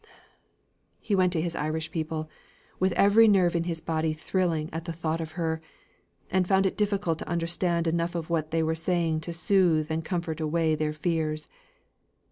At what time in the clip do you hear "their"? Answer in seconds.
10.73-10.91